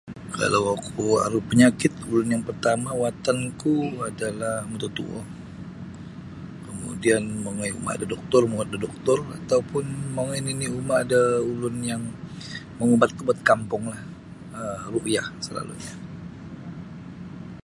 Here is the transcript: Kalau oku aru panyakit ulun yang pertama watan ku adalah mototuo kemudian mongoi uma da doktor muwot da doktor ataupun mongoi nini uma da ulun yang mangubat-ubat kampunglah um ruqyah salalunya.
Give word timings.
Kalau 0.37 0.61
oku 0.75 1.05
aru 1.25 1.39
panyakit 1.49 1.93
ulun 2.09 2.27
yang 2.33 2.43
pertama 2.49 2.89
watan 3.01 3.39
ku 3.61 3.73
adalah 4.09 4.55
mototuo 4.71 5.19
kemudian 6.67 7.23
mongoi 7.43 7.71
uma 7.79 7.99
da 7.99 8.05
doktor 8.13 8.41
muwot 8.49 8.67
da 8.69 8.77
doktor 8.85 9.17
ataupun 9.39 9.85
mongoi 10.15 10.39
nini 10.45 10.65
uma 10.81 10.97
da 11.11 11.21
ulun 11.51 11.75
yang 11.91 12.03
mangubat-ubat 12.77 13.37
kampunglah 13.49 14.01
um 14.59 14.81
ruqyah 14.93 15.27
salalunya. 15.45 15.93